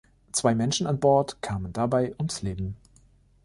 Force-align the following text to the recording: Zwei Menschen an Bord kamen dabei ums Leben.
Zwei 0.31 0.55
Menschen 0.55 0.87
an 0.87 0.99
Bord 0.99 1.43
kamen 1.43 1.73
dabei 1.73 2.15
ums 2.17 2.41
Leben. 2.41 2.75